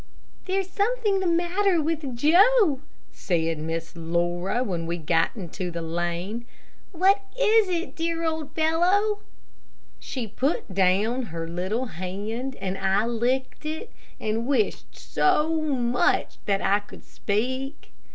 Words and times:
"There's 0.45 0.67
something 0.67 1.19
the 1.19 1.27
matter 1.27 1.79
with 1.79 2.15
Joe," 2.17 2.79
said 3.11 3.59
Miss 3.59 3.95
Laura, 3.95 4.63
when 4.63 4.87
we 4.87 4.97
got 4.97 5.35
into 5.35 5.69
the 5.69 5.83
lane. 5.83 6.45
"What 6.91 7.21
is 7.39 7.69
it, 7.69 7.95
dear 7.95 8.23
old 8.25 8.51
fellow?" 8.55 9.19
She 9.99 10.25
put 10.25 10.73
down 10.73 11.25
her 11.27 11.47
little 11.47 11.85
hand, 11.85 12.55
and 12.55 12.79
I 12.79 13.05
licked 13.05 13.63
it, 13.63 13.93
and 14.19 14.47
wished 14.47 14.97
so 14.97 15.61
much 15.61 16.39
that 16.45 16.63
I 16.63 16.79
could 16.79 17.03
speak. 17.05 17.91